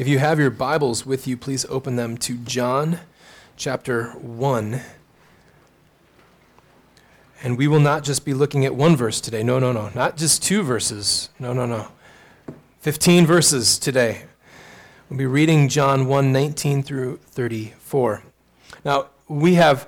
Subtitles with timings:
[0.00, 3.00] If you have your Bibles with you, please open them to John
[3.58, 4.80] chapter 1.
[7.42, 9.42] And we will not just be looking at one verse today.
[9.42, 9.90] No, no, no.
[9.94, 11.28] Not just two verses.
[11.38, 11.88] No, no, no.
[12.80, 14.22] 15 verses today.
[15.10, 18.22] We'll be reading John 1 19 through 34.
[18.86, 19.86] Now, we have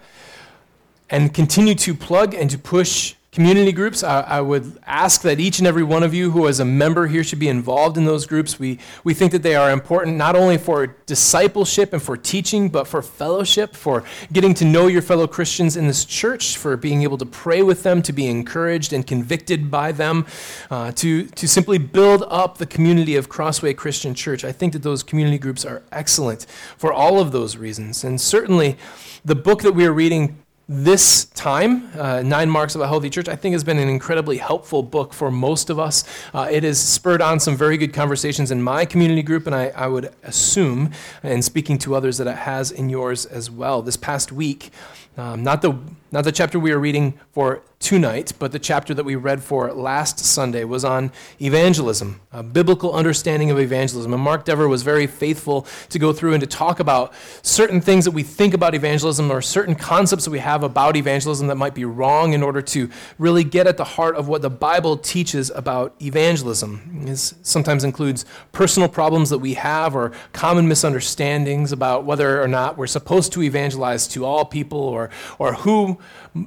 [1.09, 4.05] and continue to plug and to push community groups.
[4.05, 7.07] I, I, would ask that each and every one of you who is a member
[7.07, 8.59] here should be involved in those groups.
[8.59, 12.87] We, we think that they are important not only for discipleship and for teaching, but
[12.87, 14.05] for fellowship, for
[14.35, 17.83] getting to know your fellow Christians in this church, for being able to pray with
[17.83, 20.27] them, to be encouraged and convicted by them,
[20.71, 24.45] uh, to, to simply build up the community of Crossway Christian Church.
[24.45, 26.45] I think that those community groups are excellent
[26.77, 28.05] for all of those reasons.
[28.05, 28.77] And certainly,
[29.25, 33.29] the book that we are reading this time, uh, Nine Marks of a Healthy Church,
[33.29, 36.03] I think has been an incredibly helpful book for most of us.
[36.33, 39.67] Uh, it has spurred on some very good conversations in my community group, and I,
[39.77, 43.83] I would assume, in speaking to others, that it has in yours as well.
[43.83, 44.71] This past week,
[45.17, 45.79] um, not, the,
[46.11, 49.73] not the chapter we are reading for tonight, but the chapter that we read for
[49.73, 51.11] last Sunday was on
[51.41, 54.15] evangelism, a biblical understanding of evangelism.
[54.15, 58.05] And Mark Dever was very faithful to go through and to talk about certain things
[58.05, 61.75] that we think about evangelism or certain concepts that we have about evangelism that might
[61.75, 62.89] be wrong in order to
[63.19, 67.03] really get at the heart of what the Bible teaches about evangelism.
[67.05, 72.79] This sometimes includes personal problems that we have or common misunderstandings about whether or not
[72.79, 75.02] we're supposed to evangelize to all people or,
[75.39, 75.99] or who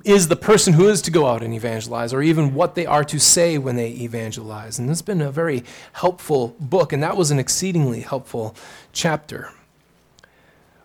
[0.04, 3.04] is the person who is to go out and evangelize, or even what they are
[3.04, 4.80] to say when they evangelize.
[4.80, 8.56] And it's been a very helpful book, and that was an exceedingly helpful
[8.94, 9.52] chapter.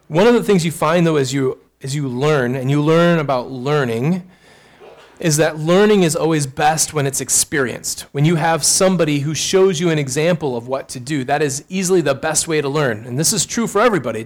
[0.08, 3.18] One of the things you find, though, as you, as you learn, and you learn
[3.18, 4.28] about learning,
[5.20, 8.00] is that learning is always best when it's experienced.
[8.12, 11.62] When you have somebody who shows you an example of what to do, that is
[11.68, 13.04] easily the best way to learn.
[13.06, 14.24] And this is true for everybody.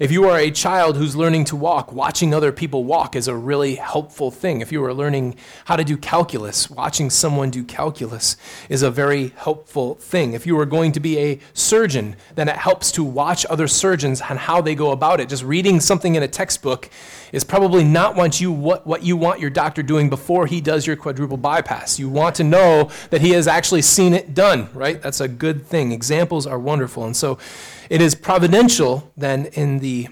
[0.00, 3.36] If you are a child who's learning to walk, watching other people walk is a
[3.36, 4.60] really helpful thing.
[4.60, 8.36] If you are learning how to do calculus, watching someone do calculus
[8.68, 10.32] is a very helpful thing.
[10.32, 14.20] If you are going to be a surgeon, then it helps to watch other surgeons
[14.28, 15.28] and how they go about it.
[15.28, 16.90] Just reading something in a textbook
[17.30, 20.86] is probably not what you, what, what you want your doctor doing before he does
[20.86, 21.98] your quadruple bypass.
[21.98, 25.00] You want to know that he has actually seen it done, right?
[25.00, 25.92] That's a good thing.
[25.92, 27.04] Examples are wonderful.
[27.04, 27.38] And so
[27.90, 30.08] it is providential then in the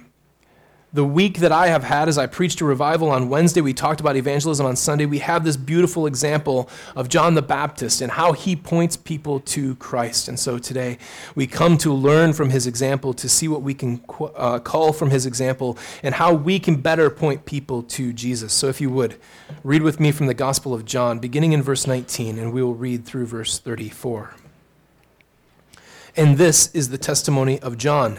[0.92, 4.00] the week that I have had as I preached a revival on Wednesday, we talked
[4.00, 5.06] about evangelism on Sunday.
[5.06, 9.76] We have this beautiful example of John the Baptist and how he points people to
[9.76, 10.26] Christ.
[10.26, 10.98] And so today
[11.36, 14.02] we come to learn from his example, to see what we can
[14.34, 18.52] uh, call from his example, and how we can better point people to Jesus.
[18.52, 19.16] So if you would,
[19.62, 22.74] read with me from the Gospel of John, beginning in verse 19, and we will
[22.74, 24.34] read through verse 34.
[26.16, 28.18] And this is the testimony of John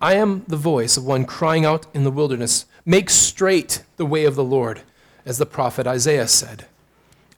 [0.00, 4.24] I am the voice of one crying out in the wilderness, Make straight the way
[4.24, 4.82] of the Lord,
[5.24, 6.66] as the prophet Isaiah said.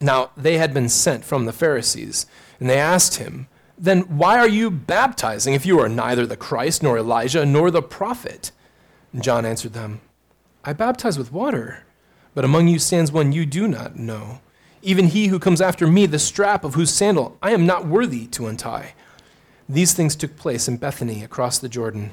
[0.00, 2.27] Now, they had been sent from the Pharisees,
[2.59, 3.47] and they asked him,
[3.78, 7.83] Then why are you baptizing if you are neither the Christ, nor Elijah, nor the
[7.83, 8.50] prophet?
[9.12, 10.00] And John answered them,
[10.65, 11.84] I baptize with water,
[12.34, 14.41] but among you stands one you do not know,
[14.83, 18.27] even he who comes after me, the strap of whose sandal I am not worthy
[18.28, 18.94] to untie.
[19.69, 22.12] These things took place in Bethany across the Jordan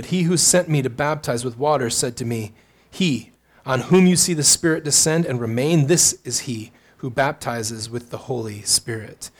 [0.00, 2.54] but he who sent me to baptize with water said to me,
[2.90, 3.32] He,
[3.66, 8.08] on whom you see the Spirit descend and remain, this is he who baptizes with
[8.08, 9.30] the Holy Spirit.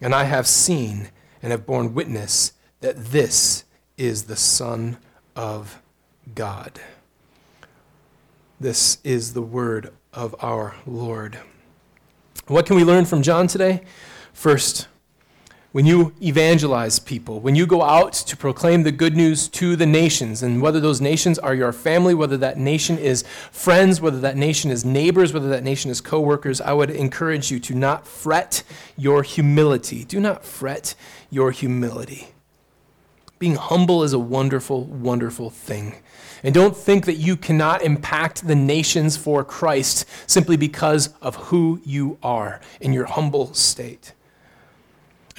[0.00, 1.10] And I have seen
[1.42, 3.64] and have borne witness that this
[3.98, 4.96] is the Son
[5.36, 5.82] of
[6.34, 6.80] God.
[8.58, 11.38] This is the word of our Lord.
[12.46, 13.82] What can we learn from John today?
[14.32, 14.88] First,
[15.76, 19.84] when you evangelize people, when you go out to proclaim the good news to the
[19.84, 24.38] nations, and whether those nations are your family, whether that nation is friends, whether that
[24.38, 28.62] nation is neighbors, whether that nation is coworkers, I would encourage you to not fret
[28.96, 30.02] your humility.
[30.04, 30.94] Do not fret
[31.28, 32.28] your humility.
[33.38, 35.96] Being humble is a wonderful, wonderful thing.
[36.42, 41.82] And don't think that you cannot impact the nations for Christ simply because of who
[41.84, 44.14] you are in your humble state.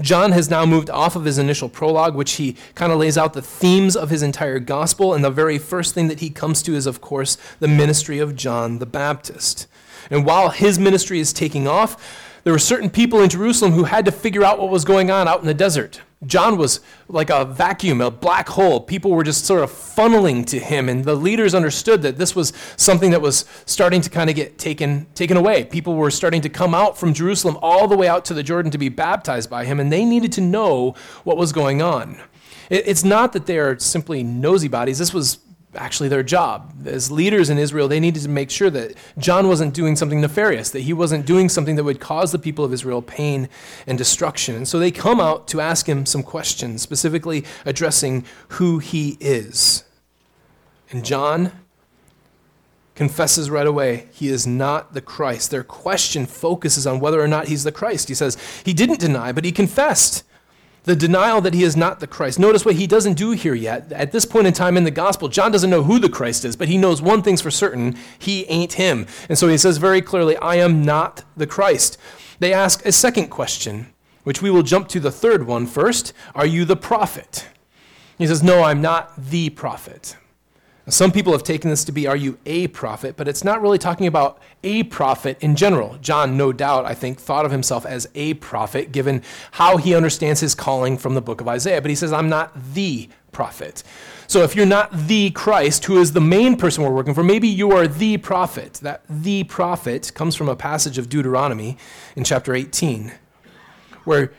[0.02, 3.34] John has now moved off of his initial prologue, which he kind of lays out
[3.34, 5.14] the themes of his entire gospel.
[5.14, 8.36] And the very first thing that he comes to is, of course, the ministry of
[8.36, 9.68] John the Baptist.
[10.12, 14.06] And while his ministry is taking off, there were certain people in Jerusalem who had
[14.06, 16.02] to figure out what was going on out in the desert.
[16.26, 18.82] John was like a vacuum, a black hole.
[18.82, 22.54] People were just sort of funneling to him, and the leaders understood that this was
[22.76, 25.64] something that was starting to kind of get taken, taken away.
[25.64, 28.72] People were starting to come out from Jerusalem all the way out to the Jordan
[28.72, 32.20] to be baptized by him, and they needed to know what was going on.
[32.70, 34.98] It's not that they are simply nosy bodies.
[34.98, 35.38] This was
[35.78, 36.74] actually their job.
[36.86, 40.70] As leaders in Israel, they needed to make sure that John wasn't doing something nefarious,
[40.72, 43.50] that he wasn't doing something that would cause the people of Israel pain
[43.86, 44.56] and destruction.
[44.56, 49.84] And so they come out to ask him some questions, specifically addressing who he is.
[50.92, 51.52] And John
[52.96, 55.52] confesses right away he is not the Christ.
[55.52, 58.08] Their question focuses on whether or not he's the Christ.
[58.08, 60.24] He says he didn't deny, but he confessed
[60.88, 62.40] the denial that he is not the Christ.
[62.40, 63.92] Notice what he doesn't do here yet.
[63.92, 66.56] At this point in time in the gospel, John doesn't know who the Christ is,
[66.56, 69.06] but he knows one thing's for certain he ain't him.
[69.28, 71.98] And so he says very clearly, I am not the Christ.
[72.40, 73.94] They ask a second question,
[74.24, 77.50] which we will jump to the third one first Are you the prophet?
[78.18, 80.16] He says, No, I'm not the prophet.
[80.90, 83.18] Some people have taken this to be, are you a prophet?
[83.18, 85.98] But it's not really talking about a prophet in general.
[86.00, 90.40] John, no doubt, I think, thought of himself as a prophet, given how he understands
[90.40, 91.82] his calling from the book of Isaiah.
[91.82, 93.84] But he says, I'm not the prophet.
[94.28, 97.50] So if you're not the Christ, who is the main person we're working for, maybe
[97.50, 98.76] you are the prophet.
[98.76, 101.78] That the prophet comes from a passage of Deuteronomy
[102.16, 103.12] in chapter 18,
[104.06, 104.32] where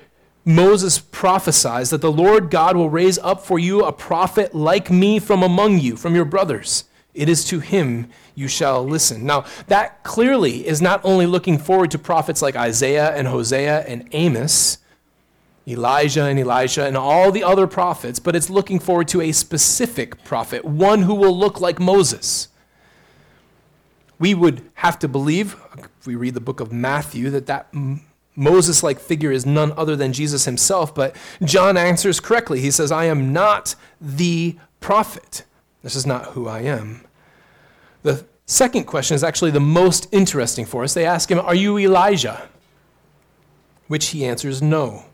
[0.45, 5.19] Moses prophesies that the Lord God will raise up for you a prophet like me
[5.19, 6.85] from among you, from your brothers.
[7.15, 9.27] It is to him you shall listen.
[9.27, 14.09] Now, that clearly is not only looking forward to prophets like Isaiah and Hosea and
[14.13, 14.79] Amos,
[15.67, 20.23] Elijah and Elisha, and all the other prophets, but it's looking forward to a specific
[20.25, 22.49] prophet, one who will look like Moses.
[24.19, 25.57] We would have to believe,
[25.99, 27.69] if we read the book of Matthew, that that
[28.39, 32.61] Moses like figure is none other than Jesus himself, but John answers correctly.
[32.61, 35.45] He says, I am not the prophet.
[35.83, 37.05] This is not who I am.
[38.05, 40.95] The second question is actually the most interesting for us.
[40.95, 42.49] They ask him, Are you Elijah?
[43.89, 45.07] Which he answers, No.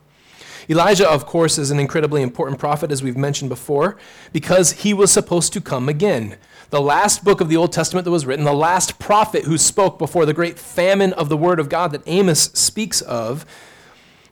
[0.69, 3.97] Elijah, of course, is an incredibly important prophet, as we've mentioned before,
[4.33, 6.37] because he was supposed to come again
[6.69, 9.99] the last book of the Old Testament that was written, the last prophet who spoke
[9.99, 13.45] before the great famine of the Word of God that Amos speaks of,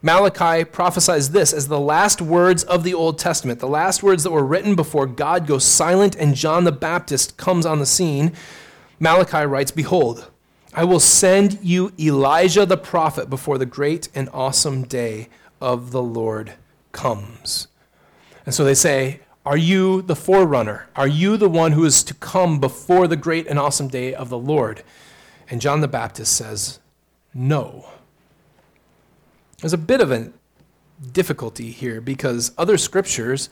[0.02, 4.30] Malachi prophesies this as the last words of the Old Testament, the last words that
[4.30, 8.34] were written before God goes silent and John the Baptist comes on the scene.
[9.00, 10.30] Malachi writes, Behold,
[10.74, 15.30] I will send you Elijah the prophet before the great and awesome day
[15.60, 16.54] of the Lord
[16.92, 17.68] comes.
[18.44, 20.88] And so they say, are you the forerunner?
[20.96, 24.30] Are you the one who is to come before the great and awesome day of
[24.30, 24.82] the Lord?
[25.50, 26.80] And John the Baptist says,
[27.34, 27.86] No.
[29.60, 30.32] There's a bit of a
[31.12, 33.50] difficulty here because other scriptures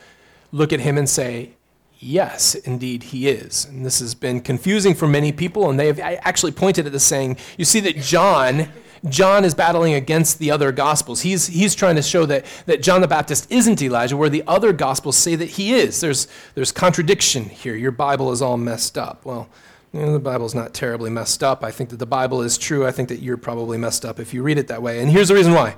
[0.51, 1.53] look at him and say,
[1.99, 3.67] Yes, indeed, he is.
[3.67, 7.05] And this has been confusing for many people, and they have actually pointed at this
[7.05, 8.71] saying, You see that John
[9.09, 11.23] John is battling against the other gospels.
[11.23, 14.73] He's, he's trying to show that, that John the Baptist isn't Elijah, where the other
[14.73, 16.01] gospels say that he is.
[16.01, 17.75] There's, there's contradiction here.
[17.75, 19.25] Your Bible is all messed up.
[19.25, 19.49] Well,
[19.93, 21.65] you know, the Bible's not terribly messed up.
[21.65, 22.87] I think that the Bible is true.
[22.87, 25.01] I think that you're probably messed up if you read it that way.
[25.01, 25.77] And here's the reason why.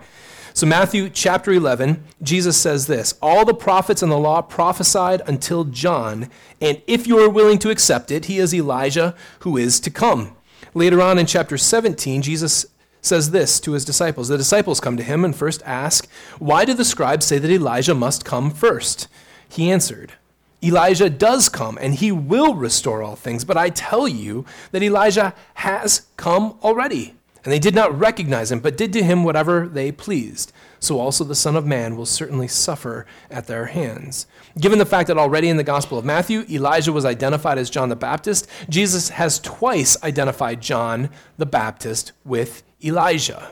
[0.52, 5.64] So, Matthew chapter 11, Jesus says this All the prophets and the law prophesied until
[5.64, 9.90] John, and if you are willing to accept it, he is Elijah who is to
[9.90, 10.36] come.
[10.72, 12.66] Later on in chapter 17, Jesus
[13.04, 14.28] says this to his disciples.
[14.28, 16.08] The disciples come to him and first ask,
[16.38, 19.08] Why do the scribes say that Elijah must come first?
[19.48, 20.14] He answered,
[20.62, 23.44] Elijah does come, and he will restore all things.
[23.44, 27.14] But I tell you that Elijah has come already.
[27.44, 30.50] And they did not recognize him, but did to him whatever they pleased.
[30.80, 34.26] So also the Son of Man will certainly suffer at their hands.
[34.58, 37.90] Given the fact that already in the Gospel of Matthew, Elijah was identified as John
[37.90, 43.50] the Baptist, Jesus has twice identified John the Baptist with Elijah.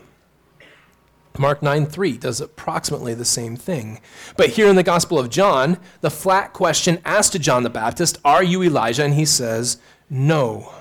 [1.37, 3.99] Mark 9 3 does approximately the same thing.
[4.37, 8.19] But here in the Gospel of John, the flat question asked to John the Baptist,
[8.23, 9.03] Are you Elijah?
[9.03, 9.77] And he says,
[10.09, 10.73] No.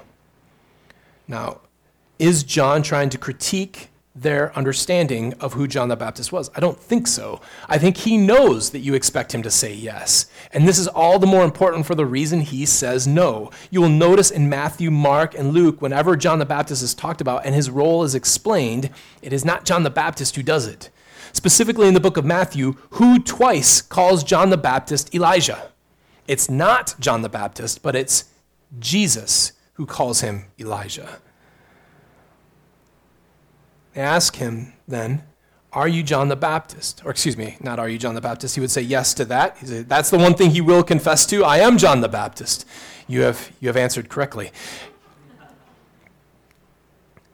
[1.26, 1.60] Now,
[2.18, 6.50] is John trying to critique their understanding of who John the Baptist was?
[6.54, 7.40] I don't think so.
[7.68, 10.26] I think he knows that you expect him to say yes.
[10.52, 13.50] And this is all the more important for the reason he says no.
[13.70, 17.46] You will notice in Matthew, Mark, and Luke, whenever John the Baptist is talked about
[17.46, 18.90] and his role is explained,
[19.22, 20.90] it is not John the Baptist who does it.
[21.32, 25.70] Specifically in the book of Matthew, who twice calls John the Baptist Elijah?
[26.28, 28.26] It's not John the Baptist, but it's
[28.78, 31.18] Jesus who calls him Elijah.
[33.94, 35.22] They ask him then,
[35.72, 37.02] Are you John the Baptist?
[37.04, 38.54] Or excuse me, not Are you John the Baptist?
[38.54, 39.58] He would say yes to that.
[39.58, 41.44] Say, That's the one thing he will confess to.
[41.44, 42.66] I am John the Baptist.
[43.06, 44.52] You have, you have answered correctly.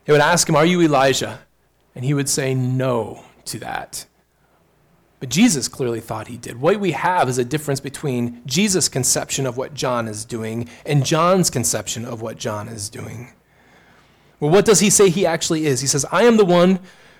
[0.05, 1.39] They would ask him, Are you Elijah?
[1.95, 4.05] And he would say no to that.
[5.19, 6.61] But Jesus clearly thought he did.
[6.61, 11.05] What we have is a difference between Jesus' conception of what John is doing and
[11.05, 13.33] John's conception of what John is doing.
[14.39, 15.81] Well, what does he say he actually is?
[15.81, 16.79] He says, I am the one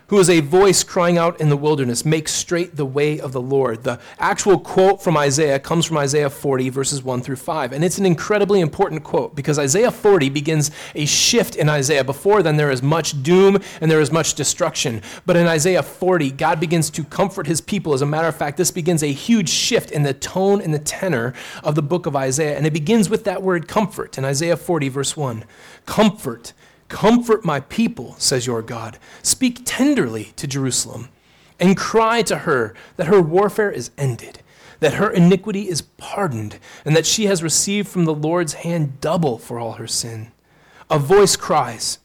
[0.10, 3.42] who is a voice crying out in the wilderness, make straight the way of the
[3.42, 3.84] Lord.
[3.84, 7.74] The actual quote from Isaiah comes from Isaiah 40, verses 1 through 5.
[7.74, 12.04] And it's an incredibly important quote because Isaiah 40 begins a shift in Isaiah.
[12.04, 15.04] Before then, there is much doom and there is much destruction.
[15.28, 17.94] But in Isaiah 40, God begins to comfort his people.
[17.94, 20.80] As a matter of fact, this begins a huge shift in the tone and the
[20.80, 22.58] tenor of the book of Isaiah.
[22.58, 25.46] And it begins with that word comfort in Isaiah 40, verse 1.
[25.86, 26.54] Comfort
[26.90, 28.98] Comfort my people, says your God.
[29.22, 31.10] Speak tenderly to Jerusalem
[31.60, 34.40] and cry to her that her warfare is ended,
[34.80, 39.38] that her iniquity is pardoned, and that she has received from the Lord's hand double
[39.38, 40.32] for all her sin.
[40.90, 42.00] A voice cries,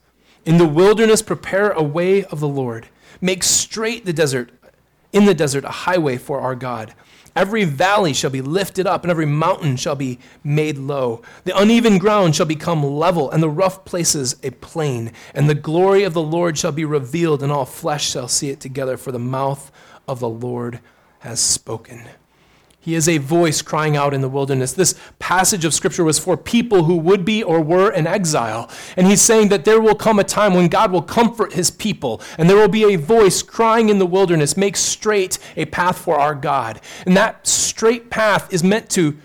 [0.44, 2.88] In the wilderness, prepare a way of the Lord.
[3.20, 4.50] Make straight the desert,
[5.14, 6.92] in the desert, a highway for our God.
[7.36, 11.22] Every valley shall be lifted up, and every mountain shall be made low.
[11.44, 15.12] The uneven ground shall become level, and the rough places a plain.
[15.34, 18.60] And the glory of the Lord shall be revealed, and all flesh shall see it
[18.60, 19.72] together, for the mouth
[20.06, 20.80] of the Lord
[21.20, 22.02] has spoken.
[22.84, 24.74] He is a voice crying out in the wilderness.
[24.74, 28.68] This passage of Scripture was for people who would be or were in exile.
[28.94, 32.20] And he's saying that there will come a time when God will comfort his people,
[32.36, 36.18] and there will be a voice crying in the wilderness, Make straight a path for
[36.18, 36.78] our God.
[37.06, 39.16] And that straight path is meant to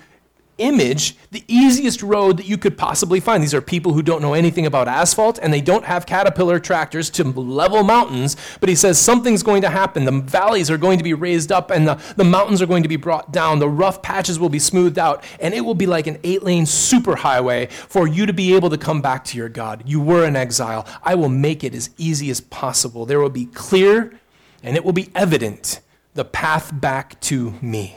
[0.59, 3.41] image the easiest road that you could possibly find.
[3.41, 7.09] These are people who don't know anything about asphalt and they don't have caterpillar tractors
[7.11, 10.05] to level mountains, but he says something's going to happen.
[10.05, 12.89] The valleys are going to be raised up and the, the mountains are going to
[12.89, 13.59] be brought down.
[13.59, 16.65] The rough patches will be smoothed out and it will be like an eight lane
[16.65, 19.83] superhighway for you to be able to come back to your God.
[19.85, 20.85] You were in exile.
[21.03, 23.05] I will make it as easy as possible.
[23.05, 24.19] There will be clear
[24.63, 25.81] and it will be evident
[26.13, 27.95] the path back to me.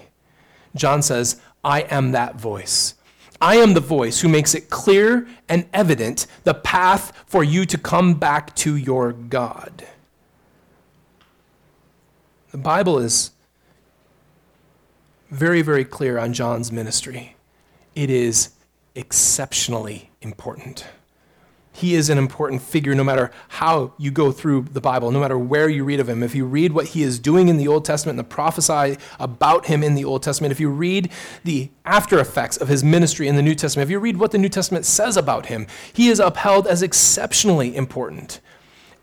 [0.75, 2.95] John says, I am that voice.
[3.41, 7.79] I am the voice who makes it clear and evident the path for you to
[7.79, 9.85] come back to your God.
[12.53, 13.33] The Bible is
[15.31, 17.37] very, very clear on John's ministry.
[17.95, 18.51] It is
[18.95, 20.87] exceptionally important.
[21.75, 25.39] He is an important figure no matter how you go through the Bible, no matter
[25.39, 26.23] where you read of him.
[26.23, 29.67] If you read what he is doing in the Old Testament and the prophesy about
[29.67, 31.11] him in the Old Testament, if you read
[31.45, 34.39] the after effects of his ministry in the New Testament, if you read what the
[34.39, 38.41] New Testament says about him, he is upheld as exceptionally important.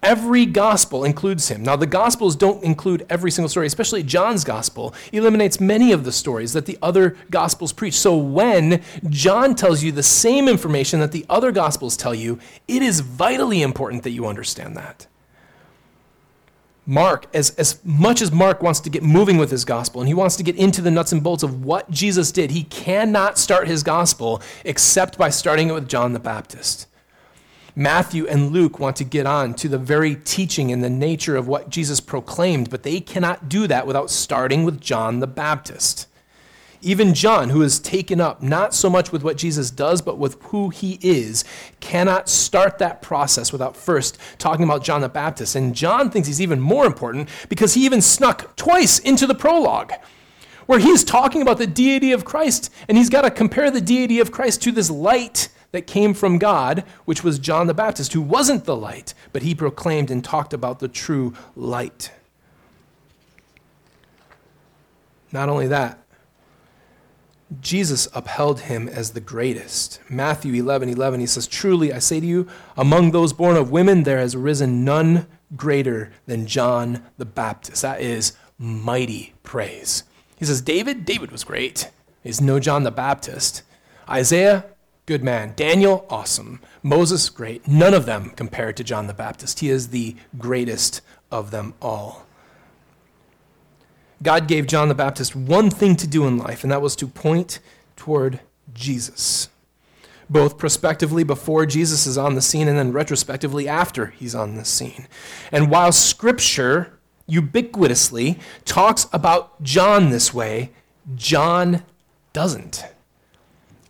[0.01, 1.62] Every gospel includes him.
[1.62, 6.12] Now, the gospels don't include every single story, especially John's gospel eliminates many of the
[6.13, 7.96] stories that the other gospels preach.
[7.96, 12.82] So when John tells you the same information that the other gospels tell you, it
[12.82, 15.08] is vitally important that you understand that.
[16.86, 20.13] Mark, as, as much as Mark wants to get moving with his gospel and he
[20.13, 23.68] wants to get into the nuts and bolts of what Jesus did, he cannot start
[23.68, 26.88] his gospel except by starting it with John the Baptist.
[27.80, 31.48] Matthew and Luke want to get on to the very teaching and the nature of
[31.48, 36.06] what Jesus proclaimed, but they cannot do that without starting with John the Baptist.
[36.82, 40.42] Even John, who is taken up not so much with what Jesus does, but with
[40.44, 41.46] who he is,
[41.80, 45.56] cannot start that process without first talking about John the Baptist.
[45.56, 49.94] And John thinks he's even more important because he even snuck twice into the prologue
[50.66, 54.20] where he's talking about the deity of Christ, and he's got to compare the deity
[54.20, 58.22] of Christ to this light that came from God, which was John the Baptist, who
[58.22, 62.12] wasn't the light, but he proclaimed and talked about the true light.
[65.32, 66.00] Not only that,
[67.62, 70.00] Jesus upheld him as the greatest.
[70.10, 72.48] Matthew 11 11, he says, Truly I say to you,
[72.78, 77.82] among those born of women, there has risen none greater than John the Baptist.
[77.82, 80.04] That is mighty praise.
[80.38, 81.90] He says, David, David was great.
[82.24, 83.64] He's no John the Baptist.
[84.08, 84.66] Isaiah,
[85.10, 85.54] good man.
[85.56, 86.60] Daniel, awesome.
[86.84, 87.68] Moses, great.
[87.68, 89.60] None of them compared to John the Baptist.
[89.60, 91.01] He is the greatest
[91.32, 92.28] of them all.
[94.22, 97.08] God gave John the Baptist one thing to do in life, and that was to
[97.08, 97.60] point
[97.96, 99.50] toward Jesus.
[100.30, 104.63] Both prospectively before Jesus is on the scene and then retrospectively after he's on the
[104.63, 105.08] scene.
[105.51, 110.70] And while Scripture ubiquitously talks about John this way,
[111.16, 111.82] John
[112.32, 112.86] doesn't.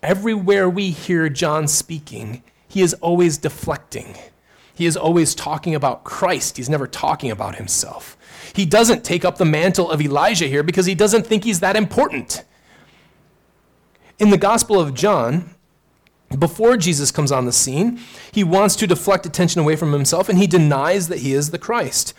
[0.02, 4.16] Everywhere we hear John speaking, he is always deflecting.
[4.74, 6.56] He is always talking about Christ.
[6.56, 8.16] He's never talking about himself.
[8.56, 11.76] He doesn't take up the mantle of Elijah here because he doesn't think he's that
[11.76, 12.46] important.
[14.20, 15.54] In the Gospel of John,
[16.38, 18.00] before Jesus comes on the scene,
[18.32, 21.58] he wants to deflect attention away from himself and he denies that he is the
[21.58, 22.14] Christ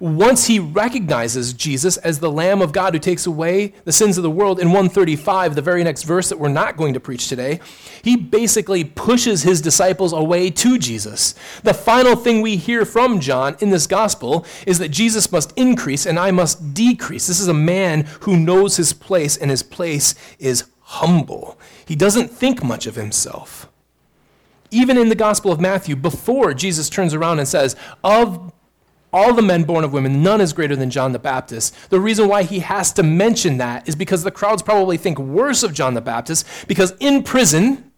[0.00, 4.22] once he recognizes Jesus as the Lamb of God who takes away the sins of
[4.22, 7.60] the world, in 135, the very next verse that we're not going to preach today,
[8.02, 11.34] he basically pushes his disciples away to Jesus.
[11.62, 16.06] The final thing we hear from John in this gospel is that Jesus must increase
[16.06, 17.26] and I must decrease.
[17.26, 21.58] This is a man who knows his place, and his place is humble.
[21.88, 23.66] He doesn't think much of himself.
[24.70, 28.52] Even in the Gospel of Matthew, before Jesus turns around and says, Of
[29.10, 31.74] all the men born of women, none is greater than John the Baptist.
[31.88, 35.62] The reason why he has to mention that is because the crowds probably think worse
[35.62, 37.90] of John the Baptist because in prison,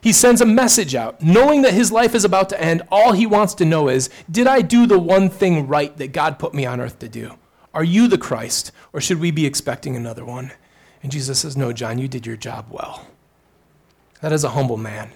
[0.00, 1.20] he sends a message out.
[1.20, 4.46] Knowing that his life is about to end, all he wants to know is Did
[4.46, 7.32] I do the one thing right that God put me on earth to do?
[7.74, 10.52] Are you the Christ, or should we be expecting another one?
[11.02, 13.06] And Jesus says, No, John, you did your job well.
[14.20, 15.12] That is a humble man.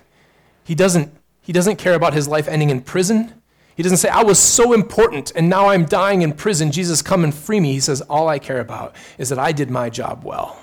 [0.65, 3.35] He doesn't, he doesn't care about his life ending in prison.
[3.75, 6.71] He doesn't say, I was so important and now I'm dying in prison.
[6.71, 7.73] Jesus, come and free me.
[7.73, 10.59] He says, All I care about is that I did my job well.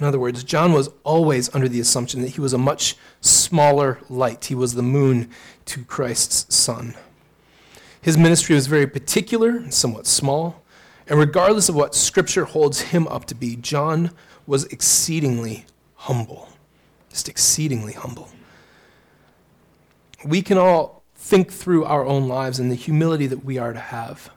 [0.00, 4.00] In other words, John was always under the assumption that he was a much smaller
[4.08, 4.46] light.
[4.46, 5.30] He was the moon
[5.66, 6.94] to Christ's sun.
[8.02, 10.63] His ministry was very particular and somewhat small.
[11.08, 14.10] And regardless of what Scripture holds him up to be, John
[14.46, 16.48] was exceedingly humble.
[17.10, 18.30] Just exceedingly humble
[20.24, 23.78] we can all think through our own lives and the humility that we are to
[23.78, 24.30] have.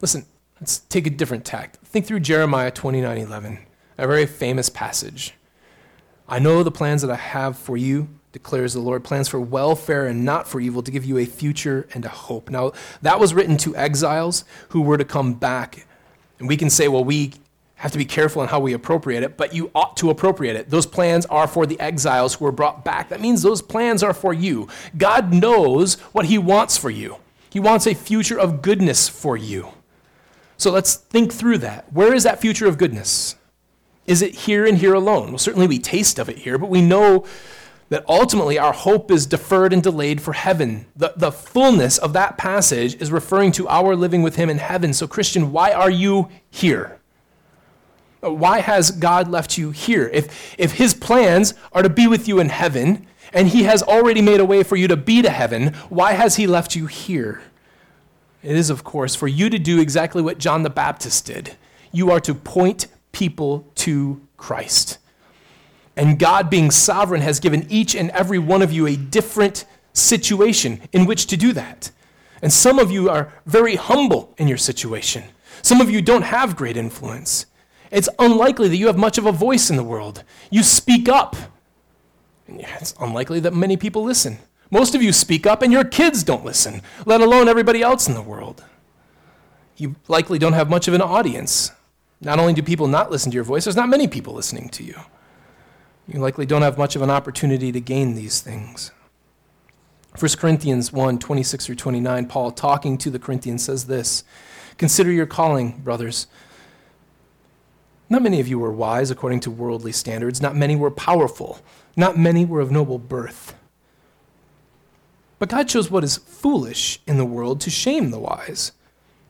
[0.00, 0.26] Listen,
[0.60, 1.78] let's take a different tact.
[1.84, 3.58] Think through Jeremiah 29 11,
[3.98, 5.34] a very famous passage.
[6.28, 10.06] I know the plans that I have for you, declares the Lord, plans for welfare
[10.06, 12.48] and not for evil, to give you a future and a hope.
[12.48, 15.86] Now, that was written to exiles who were to come back.
[16.42, 17.34] And we can say, well, we
[17.76, 20.70] have to be careful in how we appropriate it, but you ought to appropriate it.
[20.70, 23.10] Those plans are for the exiles who are brought back.
[23.10, 24.66] That means those plans are for you.
[24.96, 29.68] God knows what He wants for you, He wants a future of goodness for you.
[30.56, 31.92] So let's think through that.
[31.92, 33.36] Where is that future of goodness?
[34.04, 35.28] Is it here and here alone?
[35.28, 37.24] Well, certainly we taste of it here, but we know
[37.92, 40.86] that ultimately our hope is deferred and delayed for heaven.
[40.96, 44.94] The, the fullness of that passage is referring to our living with Him in heaven.
[44.94, 46.98] So, Christian, why are you here?
[48.20, 50.08] Why has God left you here?
[50.10, 54.22] If, if his plans are to be with you in heaven, and he has already
[54.22, 57.42] made a way for you to be to heaven, why has he left you here?
[58.42, 61.56] It is, of course, for you to do exactly what John the Baptist did.
[61.92, 64.96] You are to point people to Christ.
[65.96, 70.80] And God, being sovereign, has given each and every one of you a different situation
[70.92, 71.90] in which to do that.
[72.40, 75.24] And some of you are very humble in your situation.
[75.60, 77.46] Some of you don't have great influence.
[77.90, 80.24] It's unlikely that you have much of a voice in the world.
[80.50, 81.36] You speak up.
[82.48, 84.38] It's unlikely that many people listen.
[84.70, 88.14] Most of you speak up and your kids don't listen, let alone everybody else in
[88.14, 88.64] the world.
[89.76, 91.70] You likely don't have much of an audience.
[92.20, 94.82] Not only do people not listen to your voice, there's not many people listening to
[94.82, 94.94] you.
[96.08, 98.90] You likely don't have much of an opportunity to gain these things.
[100.18, 104.24] 1 Corinthians 1 26 through 29, Paul, talking to the Corinthians, says this
[104.76, 106.26] Consider your calling, brothers.
[108.10, 110.42] Not many of you were wise according to worldly standards.
[110.42, 111.60] Not many were powerful.
[111.96, 113.54] Not many were of noble birth.
[115.38, 118.72] But God chose what is foolish in the world to shame the wise.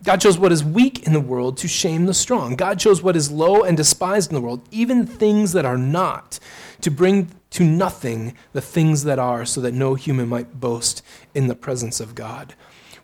[0.05, 2.57] God chose what is weak in the world to shame the strong.
[2.57, 6.41] God chose what is low and despised in the world, even things that are not,
[6.81, 11.03] to bring to nothing the things that are, so that no human might boast
[11.35, 12.55] in the presence of God.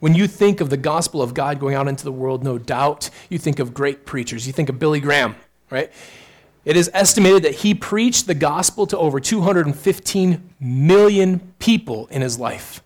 [0.00, 3.10] When you think of the gospel of God going out into the world, no doubt
[3.28, 4.46] you think of great preachers.
[4.46, 5.36] You think of Billy Graham,
[5.70, 5.92] right?
[6.64, 12.38] It is estimated that he preached the gospel to over 215 million people in his
[12.38, 12.82] life.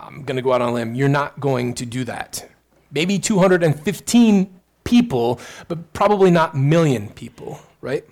[0.00, 0.94] I'm going to go out on a limb.
[0.94, 2.48] You're not going to do that.
[2.90, 8.04] Maybe 215 people, but probably not million people, right?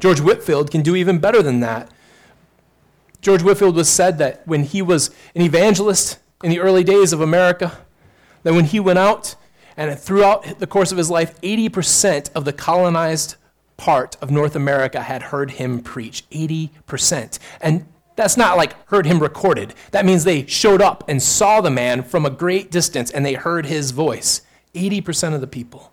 [0.00, 1.90] George Whitefield can do even better than that.
[3.20, 7.20] George Whitefield was said that when he was an evangelist in the early days of
[7.20, 7.78] America,
[8.42, 9.36] that when he went out
[9.76, 13.36] and throughout the course of his life, 80% of the colonized
[13.76, 16.28] part of North America had heard him preach.
[16.30, 17.38] 80%.
[17.60, 19.74] And that's not like heard him recorded.
[19.90, 23.34] That means they showed up and saw the man from a great distance and they
[23.34, 24.42] heard his voice.
[24.74, 25.92] 80% of the people.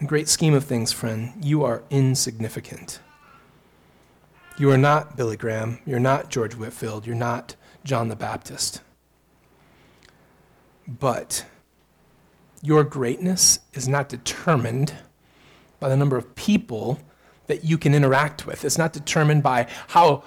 [0.00, 3.00] In great scheme of things, friend, you are insignificant.
[4.58, 5.80] You are not Billy Graham.
[5.86, 7.06] You're not George Whitefield.
[7.06, 8.80] You're not John the Baptist.
[10.86, 11.46] But
[12.60, 14.94] your greatness is not determined
[15.80, 17.00] by the number of people
[17.52, 18.64] that you can interact with.
[18.64, 20.24] It's not determined by how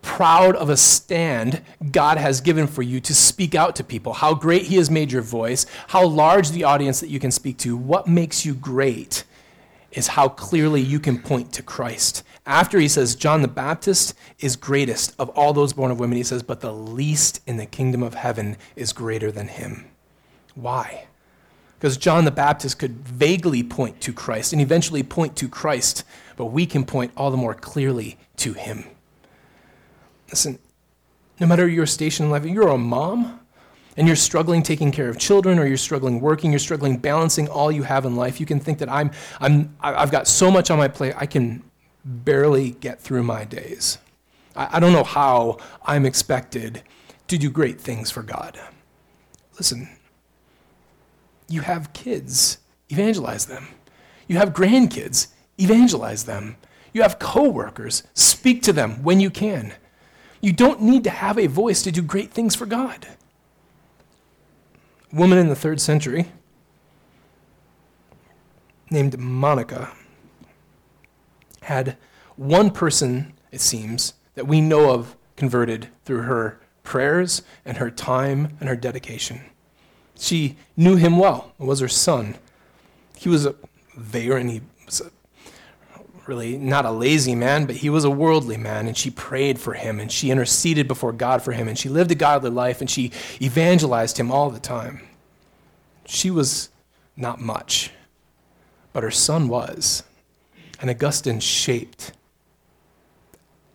[0.00, 1.60] proud of a stand
[1.90, 5.10] God has given for you to speak out to people, how great He has made
[5.10, 7.76] your voice, how large the audience that you can speak to.
[7.76, 9.24] What makes you great
[9.90, 12.22] is how clearly you can point to Christ.
[12.46, 16.22] After he says, John the Baptist is greatest of all those born of women, he
[16.22, 19.86] says, but the least in the kingdom of heaven is greater than him.
[20.54, 21.08] Why?
[21.78, 26.04] Because John the Baptist could vaguely point to Christ and eventually point to Christ,
[26.38, 28.84] but we can point all the more clearly to him.
[30.30, 30.60] Listen,
[31.40, 33.40] no matter your station in life, you're a mom
[33.96, 37.72] and you're struggling taking care of children or you're struggling working, you're struggling balancing all
[37.72, 40.78] you have in life, you can think that I'm, I'm, I've got so much on
[40.78, 41.64] my plate, I can
[42.04, 43.98] barely get through my days.
[44.54, 46.84] I, I don't know how I'm expected
[47.26, 48.60] to do great things for God.
[49.56, 49.88] Listen,
[51.48, 52.58] you have kids,
[52.90, 53.66] evangelize them.
[54.28, 56.56] You have grandkids, evangelize them.
[56.92, 59.74] You have coworkers, speak to them when you can.
[60.40, 63.06] You don't need to have a voice to do great things for God.
[65.12, 66.26] A woman in the third century
[68.90, 69.92] named Monica
[71.62, 71.96] had
[72.36, 78.56] one person, it seems, that we know of converted through her prayers and her time
[78.60, 79.40] and her dedication.
[80.18, 81.52] She knew him well.
[81.60, 82.36] It was her son.
[83.16, 83.54] He was a
[84.14, 85.10] and he was a
[86.28, 89.72] really not a lazy man, but he was a worldly man, and she prayed for
[89.72, 92.90] him, and she interceded before God for him, and she lived a godly life, and
[92.90, 93.10] she
[93.40, 95.00] evangelized him all the time.
[96.04, 96.68] She was
[97.16, 97.90] not much,
[98.92, 100.04] but her son was.
[100.80, 102.12] And Augustine shaped,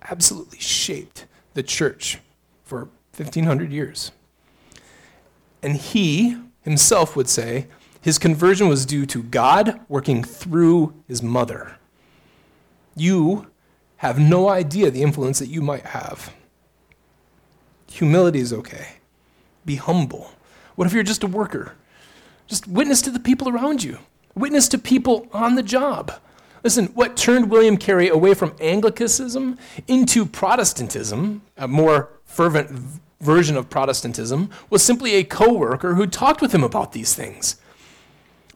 [0.04, 2.20] absolutely shaped the church
[2.64, 4.12] for 1,500 years.
[5.62, 7.68] And he himself would say
[8.02, 11.78] his conversion was due to God working through his mother.
[12.96, 13.48] You
[13.98, 16.34] have no idea the influence that you might have.
[17.90, 18.88] Humility is okay.
[19.66, 20.32] Be humble.
[20.76, 21.74] What if you're just a worker?
[22.48, 24.00] Just witness to the people around you,
[24.36, 26.12] witness to people on the job.
[26.64, 33.70] Listen, what turned William Carey away from Anglicanism into Protestantism, a more fervent version of
[33.70, 37.58] Protestantism, was simply a coworker who talked with him about these things.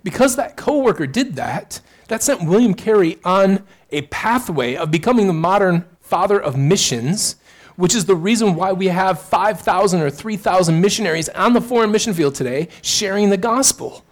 [0.04, 5.34] Because that coworker did that, that sent William Carey on a pathway of becoming the
[5.34, 7.36] modern father of missions,
[7.76, 12.14] which is the reason why we have 5,000 or 3,000 missionaries on the foreign mission
[12.14, 14.04] field today sharing the gospel.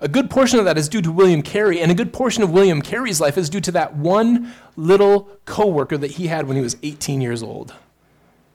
[0.00, 2.52] A good portion of that is due to William Carey, and a good portion of
[2.52, 6.62] William Carey's life is due to that one little coworker that he had when he
[6.62, 7.74] was 18 years old.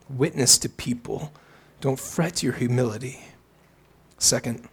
[0.09, 1.33] Witness to people.
[1.81, 3.19] Don't fret your humility.
[4.17, 4.69] Second,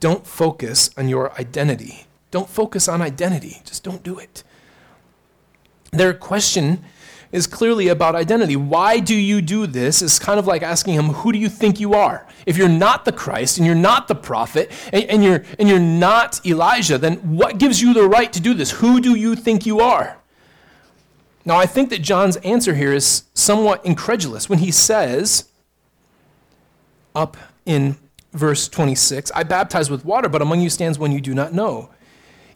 [0.00, 2.06] don't focus on your identity.
[2.30, 3.60] Don't focus on identity.
[3.64, 4.42] Just don't do it.
[5.92, 6.82] Their question
[7.32, 8.56] is clearly about identity.
[8.56, 10.00] Why do you do this?
[10.00, 12.26] Is kind of like asking him, Who do you think you are?
[12.46, 15.78] If you're not the Christ and you're not the prophet and, and, you're, and you're
[15.78, 18.70] not Elijah, then what gives you the right to do this?
[18.70, 20.16] Who do you think you are?
[21.44, 25.50] Now, I think that John's answer here is somewhat incredulous when he says,
[27.14, 27.96] up in
[28.32, 31.90] verse 26, I baptize with water, but among you stands one you do not know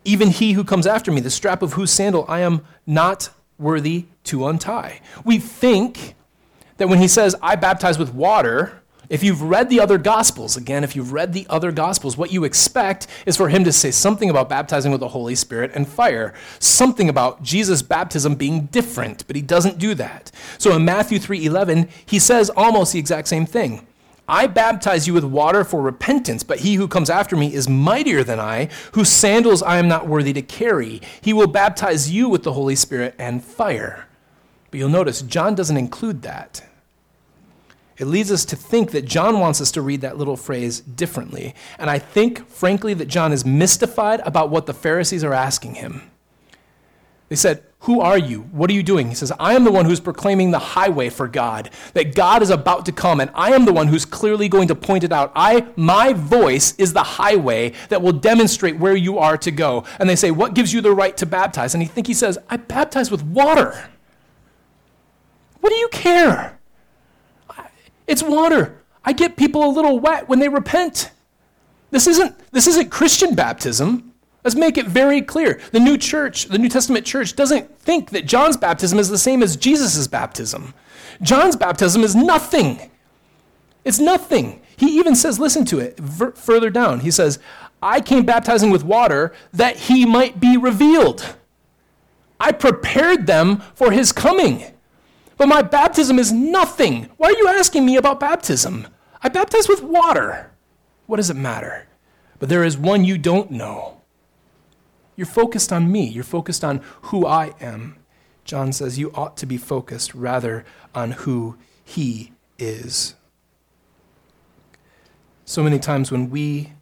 [0.07, 4.07] even he who comes after me, the strap of whose sandal I am not worthy
[4.25, 5.01] to untie.
[5.25, 6.15] We think
[6.77, 10.83] that when he says, I baptize with water, if you've read the other gospels, again,
[10.83, 14.29] if you've read the other gospels, what you expect is for him to say something
[14.29, 19.37] about baptizing with the Holy Spirit and fire, something about Jesus' baptism being different, but
[19.37, 20.33] he doesn't do that.
[20.59, 23.87] So in Matthew 3:11, he says almost the exact same thing.
[24.29, 28.25] I baptize you with water for repentance, but he who comes after me is mightier
[28.25, 31.01] than I, whose sandals I am not worthy to carry.
[31.21, 34.09] He will baptize you with the Holy Spirit and fire.
[34.71, 36.65] But you'll notice John doesn't include that.
[37.99, 41.55] It leads us to think that John wants us to read that little phrase differently.
[41.79, 46.03] And I think, frankly, that John is mystified about what the Pharisees are asking him.
[47.29, 48.43] They said, Who are you?
[48.53, 49.09] What are you doing?
[49.09, 52.51] He says, I am the one who's proclaiming the highway for God, that God is
[52.51, 55.33] about to come, and I am the one who's clearly going to point it out.
[55.35, 59.85] I, my voice is the highway that will demonstrate where you are to go.
[59.99, 61.75] And they say, What gives you the right to baptize?
[61.75, 63.89] And he think he says, I baptize with water.
[65.61, 66.59] What do you care?
[68.07, 68.81] It's water.
[69.05, 71.11] I get people a little wet when they repent.
[71.91, 74.13] This isn't, this isn't Christian baptism.
[74.47, 75.59] Let's make it very clear.
[75.73, 79.43] The New Church, the New Testament church, doesn't think that John's baptism is the same
[79.43, 80.73] as Jesus' baptism.
[81.21, 82.93] John's baptism is nothing.
[83.85, 84.63] It's nothing.
[84.77, 85.99] He even says, listen to it
[86.39, 87.01] further down.
[87.01, 87.41] He says,
[87.83, 91.35] I came baptizing with water that he might be revealed.
[92.39, 94.63] I prepared them for his coming.
[95.39, 97.11] But my baptism is nothing.
[97.17, 98.87] Why are you asking me about baptism?
[99.25, 100.53] I baptize with water.
[101.07, 101.89] What does it matter?
[102.39, 103.95] But there is one you don't know.
[105.17, 107.97] You're focused on me, you're focused on who I am.
[108.45, 113.15] John says you ought to be focused rather on who he is.
[115.45, 116.73] So many times when we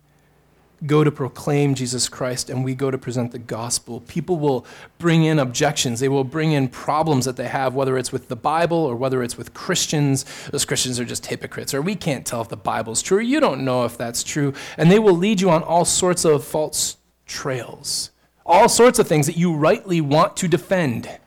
[0.87, 4.67] go to proclaim Jesus Christ and we go to present the gospel, people will
[4.99, 6.01] bring in objections.
[6.01, 9.23] They will bring in problems that they have, whether it's with the Bible or whether
[9.23, 10.25] it's with Christians.
[10.51, 13.41] Those Christians are just hypocrites, or we can't tell if the Bible's true, or you
[13.41, 14.53] don't know if that's true.
[14.77, 18.11] And they will lead you on all sorts of false trails,
[18.47, 21.19] all sorts of things that you rightly want to defend,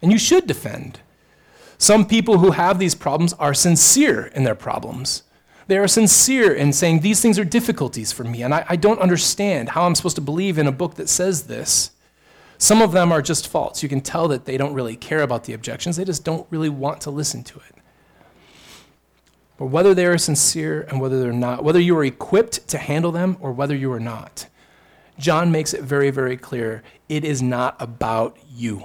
[0.00, 1.00] and you should defend.
[1.78, 5.24] Some people who have these problems are sincere in their problems.
[5.66, 9.00] They are sincere in saying, These things are difficulties for me, and I, I, don't
[9.00, 11.90] understand how I'm supposed to believe in a book that says this.
[12.58, 13.82] Some of them are just false.
[13.82, 16.68] You can tell that they don't really care about the objections, they just don't really
[16.68, 17.74] want to listen to it.
[19.56, 23.12] But whether they are sincere and whether they're not, whether you are equipped to handle
[23.12, 24.46] them or whether you are not,
[25.18, 28.84] John makes it very, very clear it is not about you.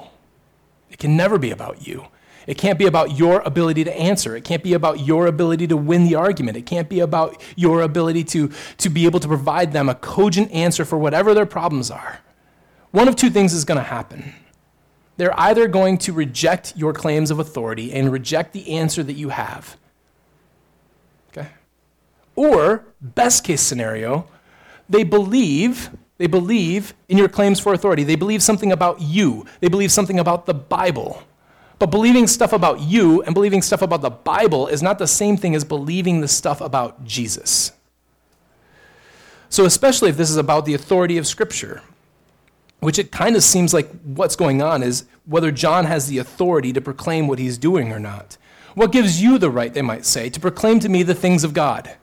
[0.90, 2.08] It can never be about you.
[2.48, 4.36] It can't be about your ability to answer.
[4.36, 6.58] It can't be about your ability to win the argument.
[6.58, 10.52] It can't be about your ability to, to be able to provide them a cogent
[10.52, 12.20] answer for whatever their problems are.
[12.92, 14.34] One of two things is going to happen.
[15.18, 19.30] They're either going to reject your claims of authority and reject the answer that you
[19.30, 19.78] have.
[21.30, 21.50] Okay?
[22.36, 24.28] Or, best case scenario,
[24.90, 28.04] they believe they believe in your claims for authority.
[28.04, 29.46] They believe something about you.
[29.62, 31.24] They believe something about the Bible.
[31.80, 35.38] But believing stuff about you and believing stuff about the Bible is not the same
[35.38, 37.72] thing as believing the stuff about Jesus.
[39.48, 41.82] So, especially if this is about the authority of Scripture,
[42.82, 46.74] which it kind of seems like what's going on is whether John has the authority
[46.74, 48.38] to proclaim what he's doing or not.
[48.76, 51.54] What gives you the right, they might say, to proclaim to me the things of
[51.54, 51.96] God?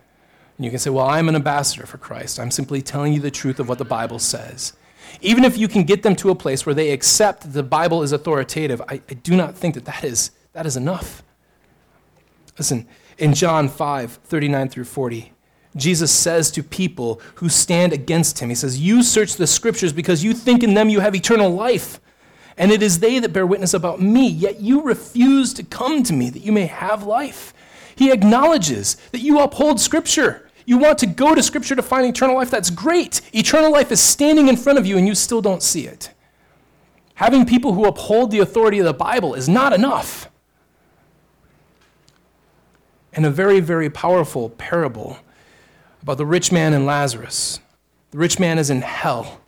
[0.57, 2.41] And you can say, well, I'm an ambassador for Christ.
[2.41, 4.73] I'm simply telling you the truth of what the Bible says.
[5.21, 8.03] Even if you can get them to a place where they accept that the Bible
[8.03, 11.23] is authoritative, I, I do not think that that is, that is enough.
[12.59, 12.87] Listen,
[13.19, 15.33] in John 5 39 through 40,
[15.77, 20.25] Jesus says to people who stand against him, He says, You search the scriptures because
[20.25, 22.01] you think in them you have eternal life.
[22.59, 26.15] And it is they that bear witness about me, yet you refuse to come to
[26.15, 27.53] me that you may have life.
[27.95, 30.46] He acknowledges that you uphold scripture.
[30.67, 32.51] You want to go to Scripture to find eternal life?
[32.51, 33.21] That's great.
[33.33, 36.11] Eternal life is standing in front of you and you still don't see it.
[37.15, 40.29] Having people who uphold the authority of the Bible is not enough.
[43.13, 45.19] And a very, very powerful parable
[46.03, 47.61] about the rich man and Lazarus.
[48.11, 49.41] The rich man is in hell,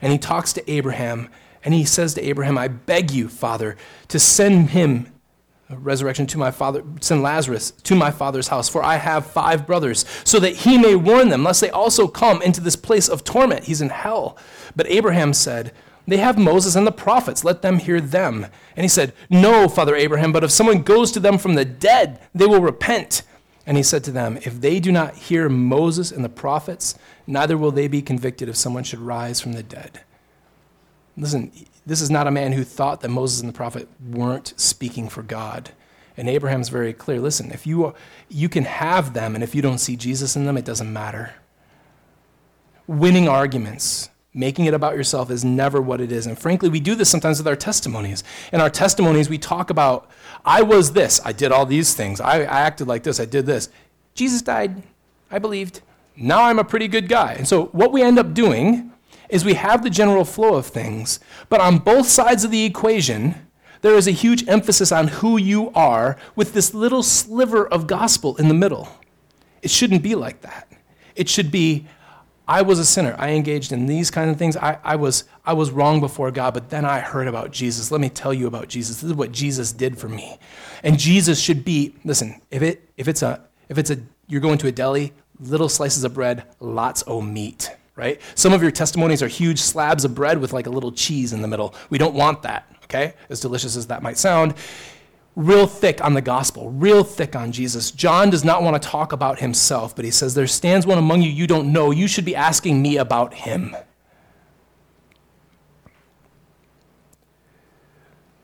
[0.00, 1.28] and he talks to Abraham,
[1.62, 3.76] and he says to Abraham, I beg you, Father,
[4.08, 5.12] to send him
[5.78, 10.04] resurrection to my father, send Lazarus to my father's house, for I have five brothers,
[10.24, 13.64] so that he may warn them, lest they also come into this place of torment.
[13.64, 14.36] He's in hell.
[14.74, 15.72] But Abraham said,
[16.06, 18.46] They have Moses and the prophets, let them hear them.
[18.76, 22.20] And he said, No, Father Abraham, but if someone goes to them from the dead,
[22.34, 23.22] they will repent.
[23.66, 27.56] And he said to them, If they do not hear Moses and the prophets, neither
[27.56, 30.00] will they be convicted if someone should rise from the dead.
[31.20, 31.52] Listen,
[31.86, 35.22] this is not a man who thought that Moses and the prophet weren't speaking for
[35.22, 35.70] God.
[36.16, 37.94] And Abraham's very clear listen, if you,
[38.28, 41.34] you can have them, and if you don't see Jesus in them, it doesn't matter.
[42.86, 46.26] Winning arguments, making it about yourself, is never what it is.
[46.26, 48.24] And frankly, we do this sometimes with our testimonies.
[48.52, 50.10] In our testimonies, we talk about,
[50.44, 53.46] I was this, I did all these things, I, I acted like this, I did
[53.46, 53.68] this.
[54.14, 54.82] Jesus died,
[55.30, 55.82] I believed.
[56.16, 57.34] Now I'm a pretty good guy.
[57.34, 58.89] And so, what we end up doing
[59.30, 63.34] is we have the general flow of things, but on both sides of the equation,
[63.82, 68.36] there is a huge emphasis on who you are with this little sliver of gospel
[68.36, 68.88] in the middle.
[69.62, 70.70] It shouldn't be like that.
[71.16, 71.86] It should be,
[72.46, 73.14] I was a sinner.
[73.18, 74.56] I engaged in these kind of things.
[74.56, 77.90] I, I, was, I was wrong before God, but then I heard about Jesus.
[77.90, 79.00] Let me tell you about Jesus.
[79.00, 80.38] This is what Jesus did for me.
[80.82, 84.58] And Jesus should be, listen, if, it, if, it's, a, if it's a, you're going
[84.58, 88.20] to a deli, little slices of bread, lots of meat, right?
[88.34, 91.42] Some of your testimonies are huge slabs of bread with like a little cheese in
[91.42, 91.74] the middle.
[91.90, 93.14] We don't want that, okay?
[93.28, 94.54] As delicious as that might sound
[95.36, 97.90] real thick on the gospel, real thick on Jesus.
[97.90, 101.22] John does not want to talk about himself, but he says, There stands one among
[101.22, 101.90] you you don't know.
[101.90, 103.76] You should be asking me about him.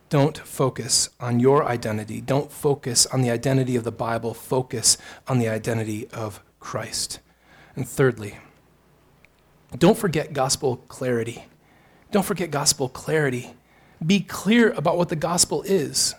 [0.08, 2.20] Don't focus on your identity.
[2.20, 4.34] Don't focus on the identity of the Bible.
[4.34, 7.18] Focus on the identity of Christ.
[7.74, 8.38] And thirdly,
[9.78, 11.44] don't forget gospel clarity.
[12.10, 13.52] Don't forget gospel clarity.
[14.04, 16.14] Be clear about what the gospel is.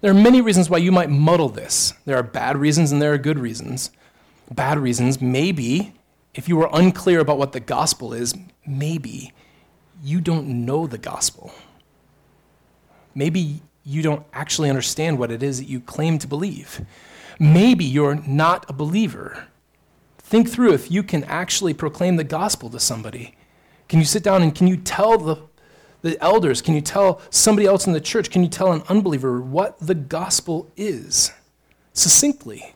[0.00, 1.94] There are many reasons why you might muddle this.
[2.04, 3.90] There are bad reasons and there are good reasons.
[4.50, 5.94] Bad reasons, maybe,
[6.34, 8.34] if you are unclear about what the gospel is,
[8.66, 9.32] maybe
[10.02, 11.52] you don't know the gospel.
[13.14, 16.84] Maybe you don't actually understand what it is that you claim to believe.
[17.38, 19.48] Maybe you're not a believer.
[20.34, 23.36] Think through if you can actually proclaim the gospel to somebody.
[23.88, 25.38] Can you sit down and can you tell the
[26.02, 26.60] the elders?
[26.60, 28.30] Can you tell somebody else in the church?
[28.30, 31.30] Can you tell an unbeliever what the gospel is
[31.92, 32.74] succinctly?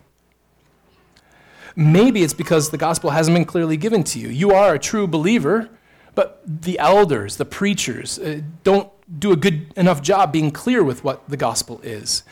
[1.74, 4.28] Maybe it's because the gospel hasn't been clearly given to you.
[4.28, 5.68] You are a true believer,
[6.14, 11.02] but the elders, the preachers, uh, don't do a good enough job being clear with
[11.02, 12.22] what the gospel is.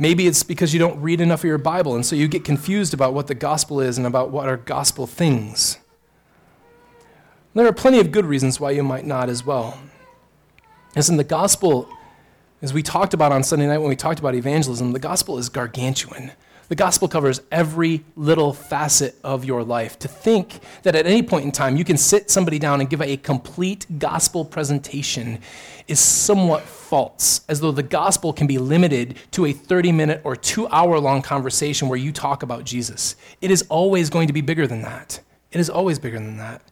[0.00, 2.94] Maybe it's because you don't read enough of your Bible, and so you get confused
[2.94, 5.76] about what the gospel is and about what are gospel things.
[7.52, 9.78] There are plenty of good reasons why you might not as well.
[10.96, 11.86] In the gospel,
[12.62, 15.50] as we talked about on Sunday night when we talked about evangelism, the gospel is
[15.50, 16.32] gargantuan.
[16.70, 19.98] The gospel covers every little facet of your life.
[19.98, 23.02] To think that at any point in time you can sit somebody down and give
[23.02, 25.40] a complete gospel presentation
[25.88, 30.36] is somewhat false, as though the gospel can be limited to a 30 minute or
[30.36, 33.16] two hour long conversation where you talk about Jesus.
[33.40, 35.18] It is always going to be bigger than that.
[35.50, 36.62] It is always bigger than that.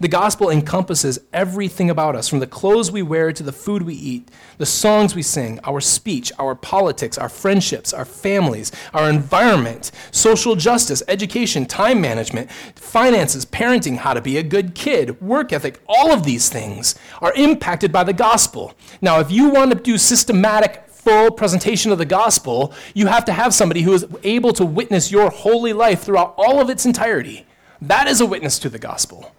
[0.00, 3.94] The gospel encompasses everything about us, from the clothes we wear to the food we
[3.94, 9.90] eat, the songs we sing, our speech, our politics, our friendships, our families, our environment,
[10.12, 15.80] social justice, education, time management, finances, parenting, how to be a good kid, work ethic,
[15.88, 18.74] all of these things are impacted by the gospel.
[19.00, 23.32] Now, if you want to do systematic full presentation of the gospel, you have to
[23.32, 27.46] have somebody who is able to witness your holy life throughout all of its entirety.
[27.82, 29.32] That is a witness to the gospel.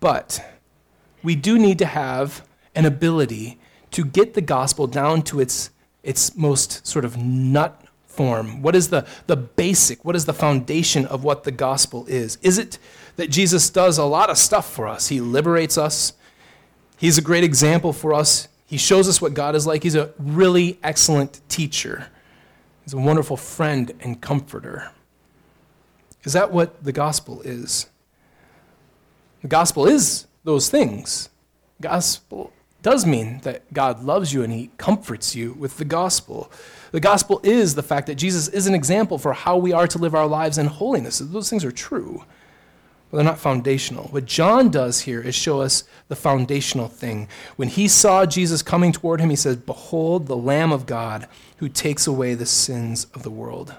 [0.00, 0.44] But
[1.22, 3.58] we do need to have an ability
[3.92, 5.70] to get the gospel down to its,
[6.02, 8.62] its most sort of nut form.
[8.62, 12.38] What is the, the basic, what is the foundation of what the gospel is?
[12.42, 12.78] Is it
[13.16, 15.08] that Jesus does a lot of stuff for us?
[15.08, 16.14] He liberates us,
[16.96, 18.48] He's a great example for us.
[18.66, 19.82] He shows us what God is like.
[19.82, 22.06] He's a really excellent teacher.
[22.82, 24.90] He's a wonderful friend and comforter.
[26.22, 27.90] Is that what the gospel is?
[29.44, 31.28] The gospel is those things.
[31.78, 36.50] Gospel does mean that God loves you and he comforts you with the gospel.
[36.92, 39.98] The gospel is the fact that Jesus is an example for how we are to
[39.98, 41.18] live our lives in holiness.
[41.18, 42.24] Those things are true,
[43.10, 44.04] but they're not foundational.
[44.04, 47.28] What John does here is show us the foundational thing.
[47.56, 51.28] When he saw Jesus coming toward him, he says, Behold, the Lamb of God
[51.58, 53.74] who takes away the sins of the world.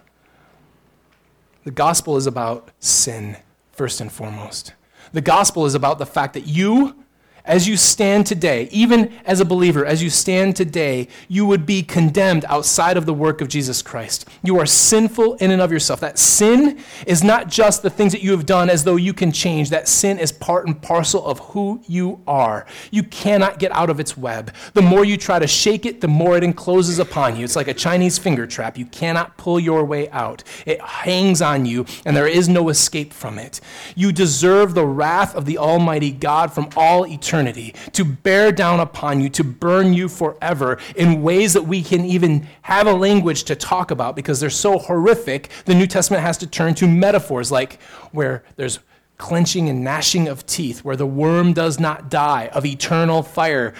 [1.63, 3.37] The gospel is about sin,
[3.71, 4.73] first and foremost.
[5.13, 7.04] The gospel is about the fact that you
[7.45, 11.83] as you stand today, even as a believer, as you stand today, you would be
[11.83, 14.27] condemned outside of the work of Jesus Christ.
[14.43, 15.99] You are sinful in and of yourself.
[15.99, 19.31] That sin is not just the things that you have done as though you can
[19.31, 19.69] change.
[19.69, 22.65] That sin is part and parcel of who you are.
[22.89, 24.53] You cannot get out of its web.
[24.73, 27.43] The more you try to shake it, the more it encloses upon you.
[27.43, 28.77] It's like a Chinese finger trap.
[28.77, 30.43] You cannot pull your way out.
[30.65, 33.61] It hangs on you, and there is no escape from it.
[33.95, 38.79] You deserve the wrath of the Almighty God from all eternity eternity, to bear down
[38.79, 43.43] upon you, to burn you forever in ways that we can even have a language
[43.43, 45.49] to talk about because they're so horrific.
[45.65, 47.81] The New Testament has to turn to metaphors like
[48.11, 48.79] where there's
[49.17, 53.73] clenching and gnashing of teeth, where the worm does not die, of eternal fire.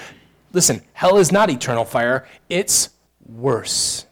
[0.51, 2.89] Listen, hell is not eternal fire, it's
[3.25, 4.05] worse.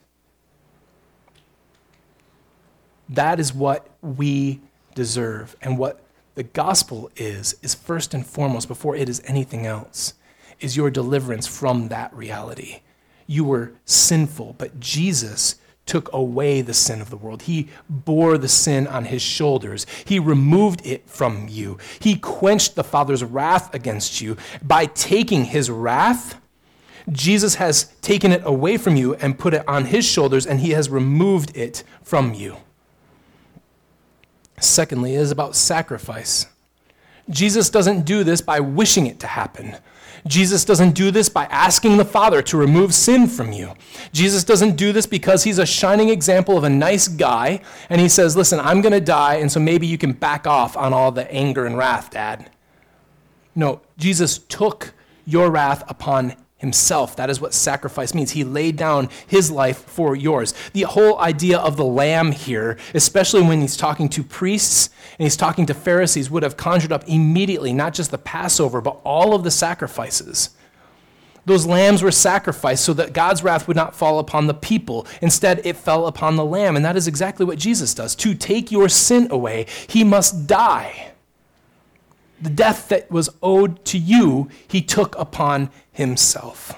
[3.10, 4.62] That is what we
[4.96, 6.03] deserve and what
[6.36, 10.14] the gospel is, is first and foremost, before it is anything else,
[10.60, 12.82] is your deliverance from that reality.
[13.28, 15.56] You were sinful, but Jesus
[15.86, 17.44] took away the sin of the world.
[17.44, 19.86] He bore the sin on his shoulders.
[20.06, 21.78] He removed it from you.
[22.00, 24.38] He quenched the Father's wrath against you.
[24.62, 26.40] By taking his wrath,
[27.12, 30.72] Jesus has taken it away from you and put it on his shoulders, and he
[30.72, 32.58] has removed it from you.
[34.64, 36.48] Secondly, is about sacrifice.
[37.30, 39.78] Jesus doesn't do this by wishing it to happen.
[40.26, 43.74] Jesus doesn't do this by asking the Father to remove sin from you.
[44.14, 48.08] Jesus doesn't do this because he's a shining example of a nice guy and he
[48.08, 51.12] says, Listen, I'm going to die, and so maybe you can back off on all
[51.12, 52.50] the anger and wrath, Dad.
[53.56, 54.94] No, Jesus took
[55.26, 57.18] your wrath upon himself.
[57.18, 58.32] That is what sacrifice means.
[58.32, 60.54] He laid down his life for yours.
[60.72, 64.90] The whole idea of the lamb here, especially when he's talking to priests
[65.20, 69.02] and he's talking to Pharisees, would have conjured up immediately not just the Passover, but
[69.04, 70.52] all of the sacrifices.
[71.46, 75.06] Those lambs were sacrificed so that God's wrath would not fall upon the people.
[75.22, 76.78] Instead, it fell upon the lamb.
[76.78, 78.16] And that is exactly what Jesus does.
[78.16, 81.13] To take your sin away, he must die.
[82.44, 86.76] The death that was owed to you, he took upon himself.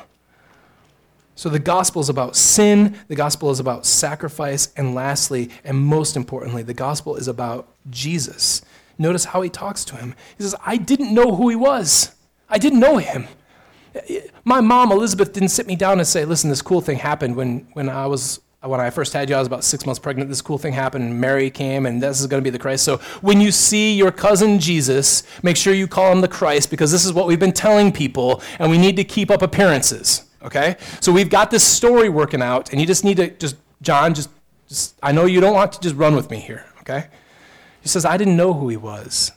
[1.36, 6.16] So the gospel is about sin, the gospel is about sacrifice, and lastly, and most
[6.16, 8.62] importantly, the gospel is about Jesus.
[8.98, 10.16] Notice how he talks to him.
[10.38, 12.16] He says, I didn't know who he was.
[12.50, 13.28] I didn't know him.
[14.44, 17.68] My mom, Elizabeth, didn't sit me down and say, Listen, this cool thing happened when,
[17.74, 20.30] when I was when I first had you, I was about six months pregnant.
[20.30, 21.20] This cool thing happened.
[21.20, 22.84] Mary came, and this is going to be the Christ.
[22.84, 26.92] So when you see your cousin Jesus, make sure you call him the Christ because
[26.92, 30.26] this is what we've been telling people, and we need to keep up appearances.
[30.44, 30.78] Okay?
[31.00, 34.30] So we've got this story working out, and you just need to just, John, just,
[34.68, 36.66] just I know you don't want to just run with me here.
[36.82, 37.08] Okay?
[37.82, 39.32] He says, I didn't know who he was.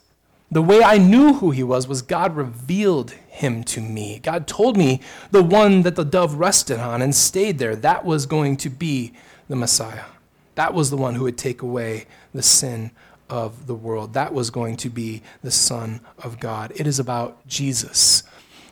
[0.51, 4.19] The way I knew who he was was God revealed him to me.
[4.19, 8.25] God told me the one that the dove rested on and stayed there, that was
[8.25, 9.13] going to be
[9.49, 10.07] the Messiah.
[10.55, 12.91] That was the one who would take away the sin
[13.29, 14.15] of the world.
[14.15, 16.73] That was going to be the Son of God.
[16.75, 18.23] It is about Jesus.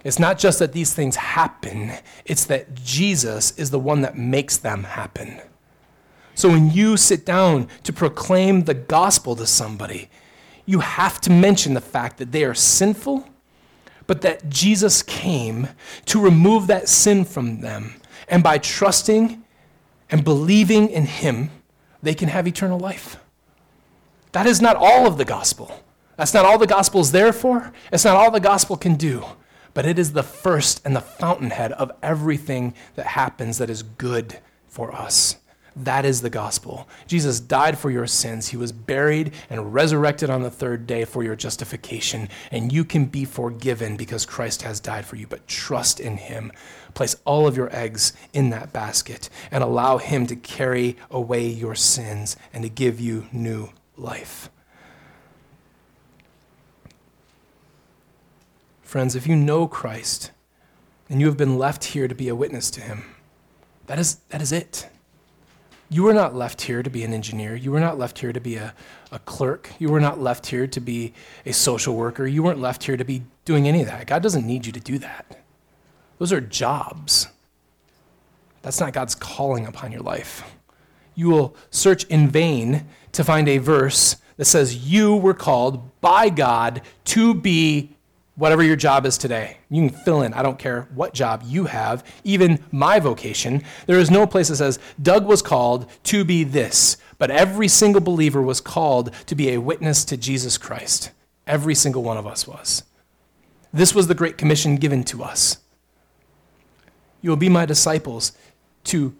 [0.03, 1.93] It's not just that these things happen,
[2.25, 5.41] it's that Jesus is the one that makes them happen.
[6.35, 10.09] So when you sit down to proclaim the gospel to somebody,
[10.67, 13.29] you have to mention the fact that they are sinful,
[14.07, 15.69] but that Jesus came
[16.07, 17.95] to remove that sin from them.
[18.29, 19.43] And by trusting
[20.11, 21.51] and believing in Him,
[22.03, 23.17] they can have eternal life.
[24.33, 25.83] That is not all of the gospel.
[26.17, 27.73] That's not all the gospel is there for.
[27.93, 29.25] It's not all the gospel can do.
[29.75, 34.39] But it is the first and the fountainhead of everything that happens that is good
[34.67, 35.37] for us.
[35.79, 36.89] That is the gospel.
[37.07, 38.49] Jesus died for your sins.
[38.49, 42.31] He was buried and resurrected on the third day for your justification.
[42.51, 45.27] And you can be forgiven because Christ has died for you.
[45.27, 46.51] But trust in him.
[46.95, 51.75] Place all of your eggs in that basket and allow him to carry away your
[51.75, 53.69] sins and to give you new
[53.99, 54.49] life.
[58.81, 60.31] Friends, if you know Christ
[61.11, 63.05] and you have been left here to be a witness to him,
[63.89, 64.89] that is, that is it.
[65.89, 67.55] You were not left here to be an engineer.
[67.55, 68.75] You were not left here to be a,
[69.13, 69.71] a clerk.
[69.79, 71.13] You were not left here to be
[71.45, 72.27] a social worker.
[72.27, 74.07] You weren't left here to be doing any of that.
[74.07, 75.45] God doesn't need you to do that.
[76.19, 77.29] Those are jobs.
[78.63, 80.43] That's not God's calling upon your life.
[81.15, 86.29] You will search in vain to find a verse that says you were called by
[86.29, 87.96] God to be
[88.37, 89.59] whatever your job is today.
[89.71, 93.63] You can fill in, I don't care what job you have, even my vocation.
[93.87, 98.01] There is no place that says, Doug was called to be this, but every single
[98.01, 101.11] believer was called to be a witness to Jesus Christ.
[101.47, 102.83] Every single one of us was.
[103.73, 105.59] This was the Great Commission given to us.
[107.23, 108.33] You will be my disciples
[108.85, 109.17] to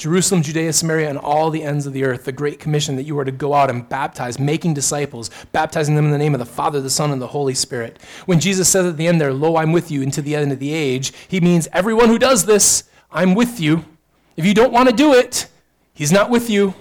[0.00, 3.18] Jerusalem, Judea, Samaria, and all the ends of the earth, the Great Commission that you
[3.18, 6.46] are to go out and baptize, making disciples, baptizing them in the name of the
[6.46, 7.98] Father, the Son, and the Holy Spirit.
[8.24, 10.58] When Jesus says at the end there, Lo, I'm with you until the end of
[10.58, 13.84] the age, he means everyone who does this, I'm with you.
[14.38, 15.48] If you don't want to do it,
[15.92, 16.72] he's not with you.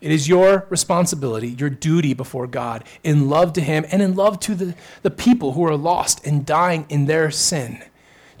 [0.00, 4.40] It is your responsibility, your duty before God, in love to him and in love
[4.40, 7.84] to the, the people who are lost and dying in their sin,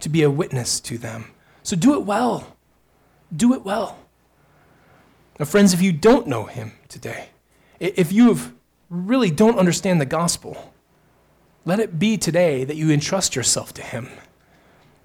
[0.00, 1.26] to be a witness to them.
[1.62, 2.56] So do it well
[3.34, 3.98] do it well.
[5.38, 7.30] Now, friends, if you don't know him today,
[7.78, 8.38] if you
[8.90, 10.74] really don't understand the gospel,
[11.64, 14.08] let it be today that you entrust yourself to him.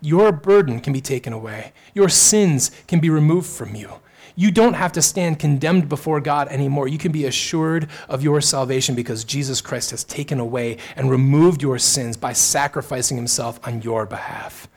[0.02, 3.90] Your burden can be taken away, your sins can be removed from you.
[4.38, 6.90] You don't have to stand condemned before God anymore.
[6.90, 11.62] You can be assured of your salvation because Jesus Christ has taken away and removed
[11.62, 14.68] your sins by sacrificing himself on your behalf.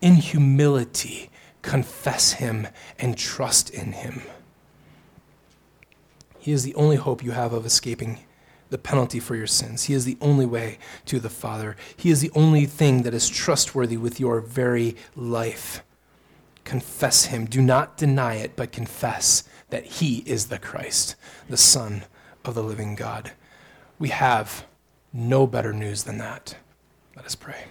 [0.00, 1.30] in humility,
[1.64, 4.22] confess him and trust in him.
[6.38, 8.20] He is the only hope you have of escaping
[8.68, 9.84] the penalty for your sins.
[9.84, 11.76] He is the only way to the Father.
[11.96, 15.82] He is the only thing that is trustworthy with your very life.
[16.64, 17.46] Confess him.
[17.46, 21.16] Do not deny it, but confess that he is the Christ,
[21.48, 22.04] the Son
[22.44, 23.32] of the living God.
[23.98, 24.66] We have
[25.12, 26.56] no better news than that.
[27.16, 27.64] Let us pray.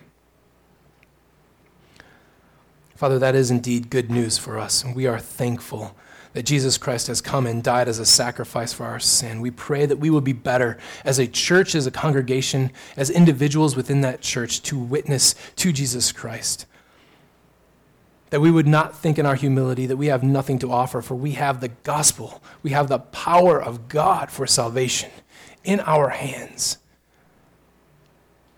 [2.95, 5.95] Father, that is indeed good news for us, and we are thankful
[6.33, 9.39] that Jesus Christ has come and died as a sacrifice for our sin.
[9.39, 13.75] We pray that we will be better as a church, as a congregation, as individuals
[13.75, 16.65] within that church to witness to Jesus Christ.
[18.31, 21.13] That we would not think in our humility that we have nothing to offer, for
[21.13, 22.41] we have the gospel.
[22.63, 25.11] We have the power of God for salvation
[25.63, 26.79] in our hands.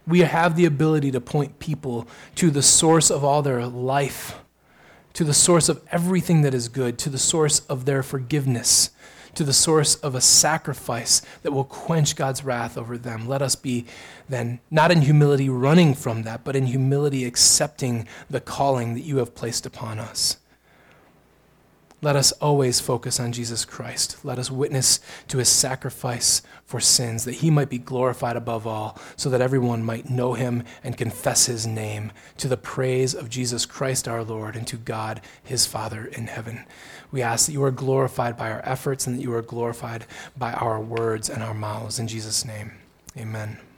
[0.08, 4.40] We have the ability to point people to the source of all their life
[5.16, 8.90] to the source of everything that is good, to the source of their forgiveness,
[9.34, 13.26] to the source of a sacrifice that will quench God's wrath over them.
[13.26, 13.86] Let us be
[14.28, 19.18] then not in humility running from that, but in humility accepting the calling that you
[19.18, 20.38] have placed upon us.
[22.02, 24.18] Let us always focus on Jesus Christ.
[24.24, 25.00] Let us witness
[25.30, 29.84] to his sacrifice for sins, that he might be glorified above all, so that everyone
[29.84, 34.56] might know him and confess his name to the praise of Jesus Christ our Lord
[34.56, 36.66] and to God his Father in heaven.
[37.12, 40.06] We ask that you are glorified by our efforts and that you are glorified
[40.36, 42.00] by our words and our mouths.
[42.00, 42.72] In Jesus' name,
[43.16, 43.60] amen.